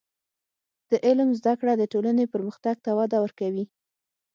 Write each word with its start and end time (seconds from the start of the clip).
د 0.89 0.91
علم 1.05 1.29
زده 1.39 1.53
کړه 1.59 1.73
د 1.77 1.83
ټولنې 1.93 2.25
پرمختګ 2.33 2.75
ته 2.85 2.91
وده 2.99 3.17
ورکوي. 3.23 3.65